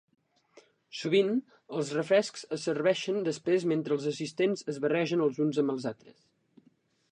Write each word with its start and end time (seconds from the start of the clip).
Sovint, 0.99 1.27
els 1.79 1.91
refrescs 1.97 2.47
es 2.57 2.65
serveixen 2.69 3.21
després 3.29 3.67
mentre 3.75 3.95
els 3.99 4.09
assistents 4.15 4.67
es 4.75 4.83
barregen 4.87 5.25
els 5.27 5.41
uns 5.47 5.63
amb 5.65 5.75
els 5.75 5.89
altres. 5.95 6.29